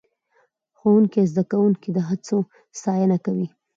ښوونکی 0.77 1.21
زده 1.31 1.43
کوونکي 1.51 1.89
د 1.93 1.99
هڅو 2.09 2.37
ستاینه 2.79 3.17
کوي 3.25 3.47